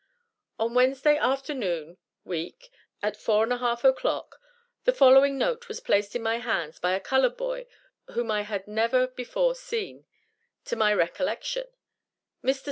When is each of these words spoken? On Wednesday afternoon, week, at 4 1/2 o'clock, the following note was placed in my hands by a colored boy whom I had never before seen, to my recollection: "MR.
On 0.57 0.73
Wednesday 0.73 1.15
afternoon, 1.19 1.97
week, 2.23 2.71
at 3.03 3.15
4 3.15 3.45
1/2 3.45 3.83
o'clock, 3.83 4.37
the 4.83 4.93
following 4.93 5.37
note 5.37 5.67
was 5.67 5.79
placed 5.79 6.15
in 6.15 6.23
my 6.23 6.39
hands 6.39 6.79
by 6.79 6.93
a 6.93 6.99
colored 6.99 7.37
boy 7.37 7.67
whom 8.15 8.31
I 8.31 8.41
had 8.41 8.67
never 8.67 9.05
before 9.05 9.53
seen, 9.53 10.07
to 10.65 10.75
my 10.75 10.91
recollection: 10.91 11.67
"MR. 12.43 12.59